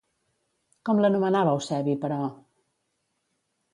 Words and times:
Com 0.89 1.01
l'anomenava 1.03 1.53
Eusebi, 1.57 1.95
però? 2.07 2.19